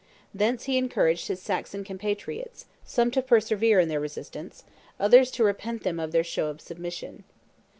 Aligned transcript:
Thence 0.33 0.63
he 0.63 0.79
encouraged 0.79 1.27
his 1.27 1.43
Saxon 1.43 1.83
compatriots, 1.83 2.65
some 2.83 3.11
to 3.11 3.21
persevere 3.21 3.79
in 3.79 3.87
their 3.87 3.99
resistance, 3.99 4.63
others 4.99 5.29
to 5.29 5.43
repent 5.43 5.83
them 5.83 5.99
of 5.99 6.11
their 6.11 6.23
show 6.23 6.47
of 6.47 6.59
submission. 6.59 7.23